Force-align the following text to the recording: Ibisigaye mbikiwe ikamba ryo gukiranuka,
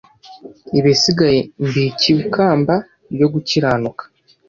Ibisigaye 0.79 1.39
mbikiwe 1.65 2.19
ikamba 2.25 2.75
ryo 3.13 3.27
gukiranuka, 3.33 4.03